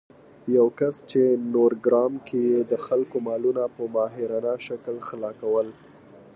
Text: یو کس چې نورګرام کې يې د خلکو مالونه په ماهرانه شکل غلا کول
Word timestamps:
یو 0.57 0.67
کس 0.79 0.95
چې 1.11 1.21
نورګرام 1.53 2.13
کې 2.27 2.39
يې 2.49 2.59
د 2.71 2.73
خلکو 2.85 3.15
مالونه 3.27 3.63
په 3.75 3.83
ماهرانه 3.95 4.53
شکل 4.67 4.95
غلا 5.07 5.31
کول 5.41 5.67